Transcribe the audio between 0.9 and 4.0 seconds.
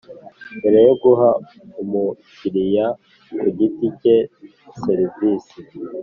guha umukiriya ku giti